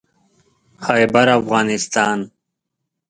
[0.85, 2.31] خيبرافغانستان